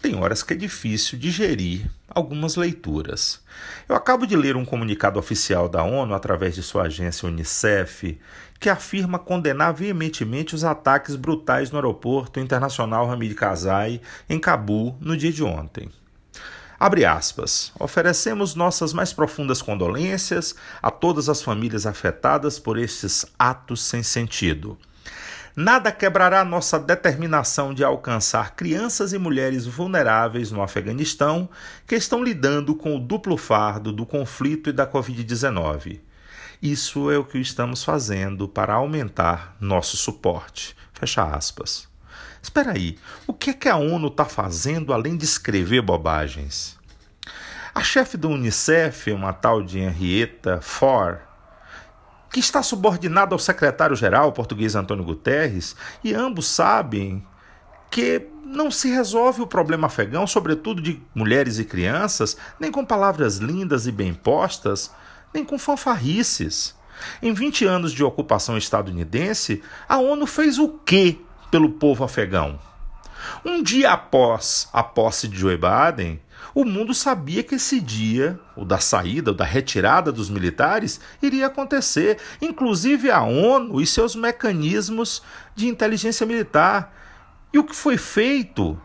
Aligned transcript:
tem 0.00 0.14
horas 0.14 0.42
que 0.42 0.54
é 0.54 0.56
difícil 0.56 1.18
digerir 1.18 1.90
algumas 2.08 2.56
leituras. 2.56 3.40
Eu 3.88 3.96
acabo 3.96 4.26
de 4.26 4.36
ler 4.36 4.56
um 4.56 4.64
comunicado 4.64 5.18
oficial 5.18 5.68
da 5.68 5.82
ONU 5.82 6.14
através 6.14 6.54
de 6.54 6.62
sua 6.62 6.84
agência 6.84 7.28
Unicef, 7.28 8.18
que 8.60 8.68
afirma 8.68 9.18
condenar 9.18 9.74
veementemente 9.74 10.54
os 10.54 10.64
ataques 10.64 11.16
brutais 11.16 11.70
no 11.70 11.78
aeroporto 11.78 12.40
internacional 12.40 13.10
Hamid 13.10 13.34
Karzai 13.34 14.00
em 14.28 14.38
Cabu 14.38 14.96
no 15.00 15.16
dia 15.16 15.32
de 15.32 15.42
ontem. 15.42 15.90
Abre 16.78 17.04
aspas. 17.04 17.72
Oferecemos 17.78 18.54
nossas 18.54 18.92
mais 18.92 19.12
profundas 19.12 19.60
condolências 19.60 20.54
a 20.80 20.92
todas 20.92 21.28
as 21.28 21.42
famílias 21.42 21.86
afetadas 21.86 22.56
por 22.58 22.78
estes 22.78 23.26
atos 23.36 23.82
sem 23.82 24.02
sentido. 24.02 24.78
Nada 25.60 25.90
quebrará 25.90 26.44
nossa 26.44 26.78
determinação 26.78 27.74
de 27.74 27.82
alcançar 27.82 28.54
crianças 28.54 29.12
e 29.12 29.18
mulheres 29.18 29.66
vulneráveis 29.66 30.52
no 30.52 30.62
Afeganistão 30.62 31.50
que 31.84 31.96
estão 31.96 32.22
lidando 32.22 32.76
com 32.76 32.94
o 32.94 33.00
duplo 33.00 33.36
fardo 33.36 33.92
do 33.92 34.06
conflito 34.06 34.70
e 34.70 34.72
da 34.72 34.86
Covid-19. 34.86 35.98
Isso 36.62 37.10
é 37.10 37.18
o 37.18 37.24
que 37.24 37.38
estamos 37.38 37.82
fazendo 37.82 38.46
para 38.46 38.74
aumentar 38.74 39.56
nosso 39.58 39.96
suporte. 39.96 40.76
Fecha 40.92 41.24
aspas. 41.24 41.88
Espera 42.40 42.70
aí, 42.70 42.96
o 43.26 43.34
que 43.34 43.50
é 43.50 43.54
que 43.54 43.68
a 43.68 43.74
ONU 43.74 44.06
está 44.06 44.26
fazendo 44.26 44.92
além 44.92 45.16
de 45.16 45.24
escrever 45.24 45.82
bobagens? 45.82 46.78
A 47.74 47.82
chefe 47.82 48.16
do 48.16 48.28
Unicef, 48.28 49.10
uma 49.10 49.32
tal 49.32 49.60
de 49.60 49.80
Henrietta 49.80 50.60
Ford, 50.60 51.18
que 52.38 52.44
está 52.44 52.62
subordinado 52.62 53.34
ao 53.34 53.38
secretário-geral 53.38 54.30
português 54.30 54.76
Antônio 54.76 55.04
Guterres, 55.04 55.74
e 56.04 56.14
ambos 56.14 56.46
sabem 56.46 57.26
que 57.90 58.28
não 58.44 58.70
se 58.70 58.88
resolve 58.88 59.42
o 59.42 59.46
problema 59.46 59.88
afegão, 59.88 60.24
sobretudo 60.24 60.80
de 60.80 61.02
mulheres 61.12 61.58
e 61.58 61.64
crianças, 61.64 62.36
nem 62.60 62.70
com 62.70 62.84
palavras 62.84 63.38
lindas 63.38 63.88
e 63.88 63.92
bem 63.92 64.14
postas, 64.14 64.92
nem 65.34 65.44
com 65.44 65.58
fanfarrices. 65.58 66.76
Em 67.20 67.32
20 67.32 67.64
anos 67.64 67.92
de 67.92 68.04
ocupação 68.04 68.56
estadunidense, 68.56 69.60
a 69.88 69.98
ONU 69.98 70.24
fez 70.24 70.58
o 70.58 70.68
quê 70.68 71.18
pelo 71.50 71.70
povo 71.70 72.04
afegão? 72.04 72.60
Um 73.44 73.62
dia 73.62 73.92
após 73.92 74.68
a 74.72 74.82
posse 74.82 75.28
de 75.28 75.38
Joe 75.38 75.56
Biden, 75.56 76.20
o 76.54 76.64
mundo 76.64 76.94
sabia 76.94 77.42
que 77.42 77.56
esse 77.56 77.80
dia, 77.80 78.38
o 78.56 78.64
da 78.64 78.78
saída, 78.78 79.30
o 79.30 79.34
da 79.34 79.44
retirada 79.44 80.10
dos 80.10 80.30
militares, 80.30 81.00
iria 81.22 81.46
acontecer, 81.46 82.18
inclusive 82.40 83.10
a 83.10 83.22
ONU 83.22 83.80
e 83.80 83.86
seus 83.86 84.16
mecanismos 84.16 85.22
de 85.54 85.68
inteligência 85.68 86.26
militar. 86.26 86.94
E 87.52 87.58
o 87.58 87.64
que 87.64 87.74
foi 87.74 87.96
feito? 87.96 88.80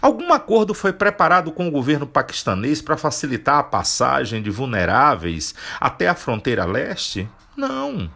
Algum 0.00 0.32
acordo 0.32 0.74
foi 0.74 0.92
preparado 0.92 1.52
com 1.52 1.68
o 1.68 1.70
governo 1.70 2.06
paquistanês 2.06 2.80
para 2.80 2.96
facilitar 2.96 3.58
a 3.58 3.62
passagem 3.62 4.42
de 4.42 4.50
vulneráveis 4.50 5.54
até 5.80 6.08
a 6.08 6.14
fronteira 6.14 6.64
leste? 6.64 7.28
Não. 7.56 8.10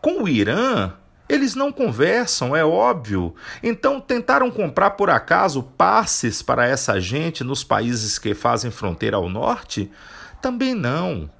Com 0.00 0.22
o 0.22 0.28
Irã, 0.28 0.92
eles 1.28 1.54
não 1.54 1.70
conversam, 1.70 2.56
é 2.56 2.64
óbvio. 2.64 3.34
Então 3.62 4.00
tentaram 4.00 4.50
comprar 4.50 4.90
por 4.90 5.10
acaso 5.10 5.62
passes 5.62 6.42
para 6.42 6.66
essa 6.66 7.00
gente 7.00 7.44
nos 7.44 7.62
países 7.62 8.18
que 8.18 8.34
fazem 8.34 8.70
fronteira 8.70 9.16
ao 9.16 9.28
norte? 9.28 9.90
Também 10.40 10.74
não. 10.74 11.30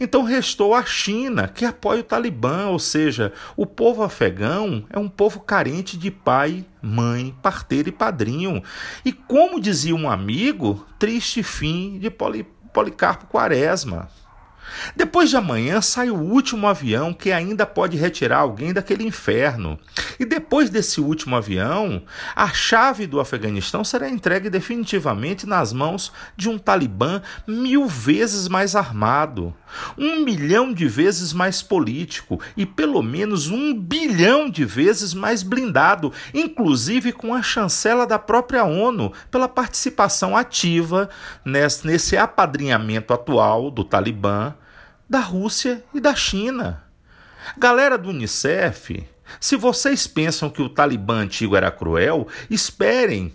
Então 0.00 0.24
restou 0.24 0.74
a 0.74 0.84
China, 0.84 1.48
que 1.48 1.64
apoia 1.64 2.00
o 2.00 2.04
Talibã, 2.04 2.66
ou 2.66 2.78
seja, 2.78 3.32
o 3.56 3.64
povo 3.64 4.02
afegão 4.02 4.84
é 4.90 4.98
um 4.98 5.08
povo 5.08 5.40
carente 5.40 5.96
de 5.96 6.10
pai, 6.10 6.66
mãe, 6.82 7.34
parteiro 7.40 7.88
e 7.88 7.92
padrinho. 7.92 8.62
E 9.04 9.12
como 9.12 9.60
dizia 9.60 9.94
um 9.94 10.10
amigo, 10.10 10.84
triste 10.98 11.42
fim 11.42 11.98
de 11.98 12.10
Policarpo 12.10 13.26
Quaresma. 13.26 14.08
Depois 14.94 15.30
de 15.30 15.36
amanhã 15.36 15.80
sai 15.80 16.10
o 16.10 16.16
último 16.16 16.66
avião 16.66 17.12
que 17.12 17.32
ainda 17.32 17.66
pode 17.66 17.96
retirar 17.96 18.38
alguém 18.38 18.72
daquele 18.72 19.04
inferno. 19.04 19.78
E 20.18 20.24
depois 20.24 20.70
desse 20.70 21.00
último 21.00 21.36
avião, 21.36 22.02
a 22.34 22.48
chave 22.48 23.06
do 23.06 23.20
Afeganistão 23.20 23.84
será 23.84 24.08
entregue 24.08 24.48
definitivamente 24.48 25.46
nas 25.46 25.72
mãos 25.72 26.12
de 26.36 26.48
um 26.48 26.58
Talibã 26.58 27.22
mil 27.46 27.86
vezes 27.86 28.48
mais 28.48 28.74
armado, 28.74 29.54
um 29.96 30.24
milhão 30.24 30.72
de 30.72 30.86
vezes 30.88 31.32
mais 31.32 31.62
político 31.62 32.40
e 32.56 32.64
pelo 32.64 33.02
menos 33.02 33.48
um 33.48 33.74
bilhão 33.74 34.48
de 34.48 34.64
vezes 34.64 35.12
mais 35.12 35.42
blindado, 35.42 36.12
inclusive 36.32 37.12
com 37.12 37.34
a 37.34 37.42
chancela 37.42 38.06
da 38.06 38.18
própria 38.18 38.64
ONU 38.64 39.12
pela 39.30 39.48
participação 39.48 40.36
ativa 40.36 41.08
nesse 41.84 42.16
apadrinhamento 42.16 43.12
atual 43.12 43.70
do 43.70 43.84
Talibã 43.84 44.54
da 45.08 45.20
Rússia 45.20 45.84
e 45.94 46.00
da 46.00 46.14
China. 46.14 46.84
Galera 47.56 47.96
do 47.96 48.10
Unicef, 48.10 49.06
se 49.40 49.56
vocês 49.56 50.06
pensam 50.06 50.50
que 50.50 50.62
o 50.62 50.68
Talibã 50.68 51.18
antigo 51.18 51.56
era 51.56 51.70
cruel, 51.70 52.26
esperem 52.50 53.32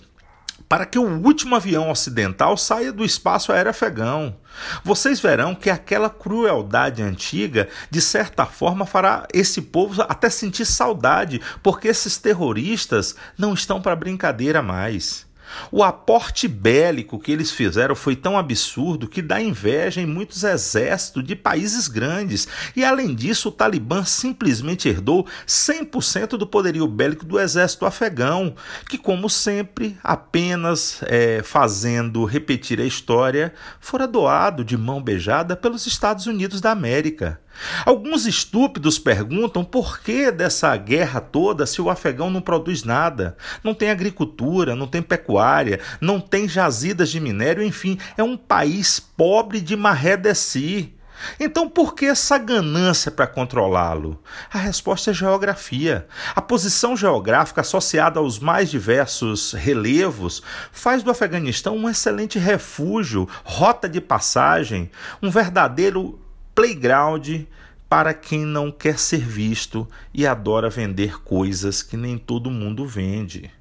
para 0.71 0.85
que 0.85 0.97
o 0.97 1.03
último 1.03 1.53
avião 1.53 1.89
ocidental 1.89 2.55
saia 2.55 2.93
do 2.93 3.03
espaço 3.03 3.51
aéreo 3.51 3.71
afegão. 3.71 4.37
Vocês 4.85 5.19
verão 5.19 5.53
que 5.53 5.69
aquela 5.69 6.09
crueldade 6.09 7.03
antiga, 7.03 7.67
de 7.89 7.99
certa 7.99 8.45
forma, 8.45 8.85
fará 8.85 9.27
esse 9.33 9.61
povo 9.61 10.01
até 10.03 10.29
sentir 10.29 10.65
saudade, 10.65 11.41
porque 11.61 11.89
esses 11.89 12.17
terroristas 12.17 13.17
não 13.37 13.53
estão 13.53 13.81
para 13.81 13.97
brincadeira 13.97 14.61
mais. 14.61 15.25
O 15.71 15.83
aporte 15.83 16.47
bélico 16.47 17.19
que 17.19 17.31
eles 17.31 17.51
fizeram 17.51 17.95
foi 17.95 18.15
tão 18.15 18.37
absurdo 18.37 19.07
que 19.07 19.21
dá 19.21 19.41
inveja 19.41 20.01
em 20.01 20.05
muitos 20.05 20.43
exércitos 20.43 21.23
de 21.23 21.35
países 21.35 21.87
grandes. 21.87 22.47
E 22.75 22.83
além 22.83 23.13
disso, 23.15 23.49
o 23.49 23.51
Talibã 23.51 24.03
simplesmente 24.03 24.89
herdou 24.89 25.25
100% 25.47 26.37
do 26.37 26.47
poderio 26.47 26.87
bélico 26.87 27.25
do 27.25 27.39
exército 27.39 27.85
afegão, 27.85 28.55
que, 28.89 28.97
como 28.97 29.29
sempre, 29.29 29.97
apenas 30.03 31.01
é, 31.03 31.41
fazendo 31.43 32.25
repetir 32.25 32.79
a 32.79 32.85
história, 32.85 33.53
fora 33.79 34.07
doado 34.07 34.63
de 34.63 34.77
mão 34.77 35.01
beijada 35.01 35.55
pelos 35.55 35.85
Estados 35.85 36.27
Unidos 36.27 36.61
da 36.61 36.71
América. 36.71 37.39
Alguns 37.85 38.25
estúpidos 38.25 38.97
perguntam 38.97 39.63
por 39.63 39.99
que 39.99 40.31
dessa 40.31 40.75
guerra 40.77 41.19
toda 41.19 41.65
se 41.65 41.81
o 41.81 41.89
afegão 41.89 42.29
não 42.29 42.41
produz 42.41 42.83
nada, 42.83 43.37
não 43.63 43.73
tem 43.73 43.89
agricultura, 43.89 44.75
não 44.75 44.87
tem 44.87 45.01
pecuária, 45.01 45.79
não 45.99 46.19
tem 46.19 46.47
jazidas 46.47 47.09
de 47.09 47.19
minério, 47.19 47.63
enfim, 47.63 47.97
é 48.17 48.23
um 48.23 48.37
país 48.37 48.99
pobre 48.99 49.61
de 49.61 49.75
maré 49.75 50.17
de 50.17 50.33
si. 50.33 50.93
Então, 51.39 51.69
por 51.69 51.93
que 51.93 52.05
essa 52.05 52.37
ganância 52.37 53.11
para 53.11 53.27
controlá-lo? 53.27 54.21
A 54.51 54.57
resposta 54.57 55.11
é 55.11 55.13
geografia. 55.13 56.07
A 56.35 56.41
posição 56.41 56.97
geográfica 56.97 57.61
associada 57.61 58.19
aos 58.19 58.39
mais 58.39 58.69
diversos 58.69 59.53
relevos 59.53 60.41
faz 60.71 61.03
do 61.03 61.11
Afeganistão 61.11 61.77
um 61.77 61.89
excelente 61.89 62.39
refúgio, 62.39 63.27
rota 63.43 63.87
de 63.87 64.01
passagem, 64.01 64.89
um 65.21 65.29
verdadeiro 65.29 66.19
playground 66.53 67.45
para 67.89 68.13
quem 68.13 68.45
não 68.45 68.71
quer 68.71 68.97
ser 68.97 69.19
visto 69.19 69.87
e 70.13 70.25
adora 70.25 70.69
vender 70.69 71.21
coisas 71.23 71.83
que 71.83 71.97
nem 71.97 72.17
todo 72.17 72.49
mundo 72.49 72.85
vende. 72.87 73.51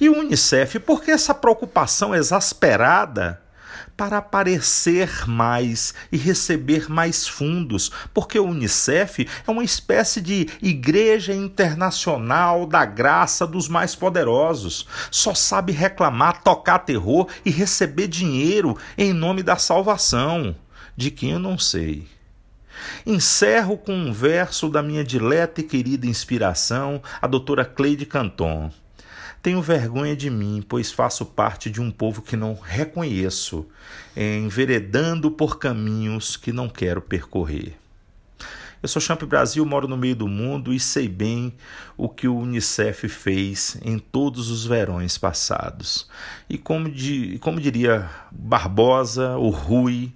E 0.00 0.08
o 0.08 0.18
Unicef, 0.18 0.78
por 0.78 1.02
que 1.02 1.10
essa 1.10 1.34
preocupação 1.34 2.14
exasperada 2.14 3.42
para 3.96 4.18
aparecer 4.18 5.28
mais 5.28 5.94
e 6.10 6.16
receber 6.16 6.88
mais 6.88 7.26
fundos? 7.26 7.90
Porque 8.12 8.38
o 8.38 8.46
Unicef 8.46 9.28
é 9.46 9.50
uma 9.50 9.64
espécie 9.64 10.20
de 10.20 10.48
igreja 10.62 11.34
internacional 11.34 12.66
da 12.66 12.84
graça 12.84 13.46
dos 13.46 13.68
mais 13.68 13.94
poderosos. 13.94 14.86
Só 15.10 15.34
sabe 15.34 15.72
reclamar, 15.72 16.42
tocar 16.42 16.80
terror 16.80 17.28
e 17.44 17.50
receber 17.50 18.06
dinheiro 18.06 18.76
em 18.96 19.12
nome 19.12 19.42
da 19.42 19.56
salvação. 19.56 20.54
De 20.96 21.10
quem 21.10 21.32
eu 21.32 21.40
não 21.40 21.58
sei. 21.58 22.06
Encerro 23.06 23.76
com 23.76 23.94
um 23.94 24.12
verso 24.12 24.68
da 24.68 24.82
minha 24.82 25.04
dileta 25.04 25.60
e 25.60 25.64
querida 25.64 26.06
inspiração, 26.06 27.02
a 27.20 27.26
doutora 27.26 27.64
Cleide 27.64 28.06
Canton. 28.06 28.70
Tenho 29.42 29.60
vergonha 29.60 30.16
de 30.16 30.30
mim, 30.30 30.64
pois 30.66 30.90
faço 30.90 31.26
parte 31.26 31.70
de 31.70 31.80
um 31.80 31.90
povo 31.90 32.22
que 32.22 32.34
não 32.34 32.54
reconheço, 32.54 33.66
enveredando 34.16 35.30
por 35.30 35.58
caminhos 35.58 36.36
que 36.36 36.50
não 36.50 36.66
quero 36.66 37.02
percorrer. 37.02 37.76
Eu 38.84 38.88
sou 38.88 39.00
Champ 39.00 39.22
Brasil, 39.22 39.64
moro 39.64 39.88
no 39.88 39.96
meio 39.96 40.14
do 40.14 40.28
mundo 40.28 40.70
e 40.70 40.78
sei 40.78 41.08
bem 41.08 41.54
o 41.96 42.06
que 42.06 42.28
o 42.28 42.36
Unicef 42.36 43.08
fez 43.08 43.78
em 43.82 43.98
todos 43.98 44.50
os 44.50 44.66
verões 44.66 45.16
passados. 45.16 46.06
E 46.50 46.58
como, 46.58 46.90
como 47.40 47.60
diria 47.60 48.10
Barbosa, 48.30 49.38
o 49.38 49.48
Rui, 49.48 50.12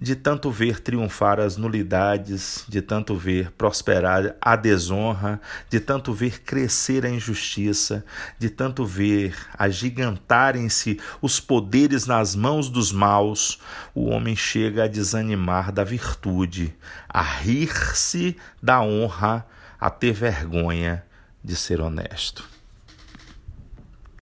de 0.00 0.14
tanto 0.14 0.48
ver 0.48 0.78
triunfar 0.78 1.40
as 1.40 1.56
nulidades, 1.56 2.64
de 2.68 2.80
tanto 2.80 3.16
ver 3.16 3.50
prosperar 3.50 4.36
a 4.40 4.54
desonra, 4.54 5.40
de 5.68 5.80
tanto 5.80 6.12
ver 6.12 6.40
crescer 6.42 7.04
a 7.04 7.10
injustiça, 7.10 8.04
de 8.38 8.48
tanto 8.48 8.86
ver 8.86 9.34
agigantarem-se 9.58 11.00
os 11.20 11.40
poderes 11.40 12.06
nas 12.06 12.36
mãos 12.36 12.70
dos 12.70 12.92
maus, 12.92 13.60
o 13.92 14.06
homem 14.06 14.36
chega 14.36 14.84
a 14.84 14.88
desanimar 14.88 15.72
da 15.72 15.82
virtude, 15.82 16.72
a 17.08 17.22
rir-se 17.22 18.36
da 18.62 18.80
honra, 18.80 19.44
a 19.80 19.90
ter 19.90 20.12
vergonha 20.12 21.04
de 21.42 21.56
ser 21.56 21.80
honesto. 21.80 22.57